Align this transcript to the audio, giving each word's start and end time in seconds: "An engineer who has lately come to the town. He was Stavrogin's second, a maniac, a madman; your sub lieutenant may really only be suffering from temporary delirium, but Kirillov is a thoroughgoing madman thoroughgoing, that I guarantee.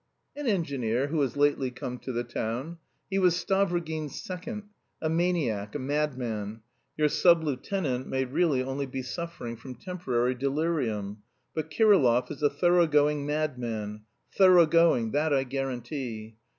"An 0.35 0.47
engineer 0.47 1.09
who 1.09 1.21
has 1.21 1.37
lately 1.37 1.69
come 1.69 1.99
to 1.99 2.11
the 2.11 2.23
town. 2.23 2.79
He 3.11 3.19
was 3.19 3.35
Stavrogin's 3.35 4.19
second, 4.19 4.63
a 4.99 5.11
maniac, 5.11 5.75
a 5.75 5.77
madman; 5.77 6.61
your 6.97 7.07
sub 7.07 7.43
lieutenant 7.43 8.07
may 8.07 8.25
really 8.25 8.63
only 8.63 8.87
be 8.87 9.03
suffering 9.03 9.57
from 9.57 9.75
temporary 9.75 10.33
delirium, 10.33 11.21
but 11.53 11.69
Kirillov 11.69 12.31
is 12.31 12.41
a 12.41 12.49
thoroughgoing 12.49 13.27
madman 13.27 14.01
thoroughgoing, 14.35 15.11
that 15.11 15.35
I 15.35 15.43
guarantee. 15.43 16.35